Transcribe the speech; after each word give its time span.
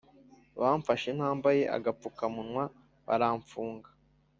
Bamfashe 0.59 1.09
ntambaye 1.17 1.61
agapfuka 1.77 2.23
munwa 2.33 2.63
baramfunga 3.07 3.89